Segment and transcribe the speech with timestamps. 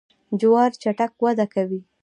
[0.39, 1.79] جوار چټک وده کوي.